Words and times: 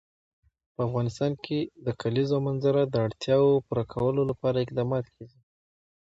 په 0.73 0.79
افغانستان 0.87 1.31
کې 1.45 1.59
د 1.85 1.87
کلیزو 2.01 2.37
منظره 2.47 2.81
د 2.87 2.95
اړتیاوو 3.05 3.63
پوره 3.65 3.83
کولو 3.93 4.21
لپاره 4.29 4.57
اقدامات 4.59 5.05
کېږي. 5.15 5.39